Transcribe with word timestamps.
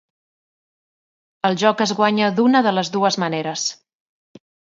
El 1.49 1.57
joc 1.63 1.83
es 1.85 1.93
guanya 1.99 2.31
d'una 2.41 2.63
de 2.69 2.73
les 2.79 2.91
dues 2.97 3.19
maneres. 3.27 3.69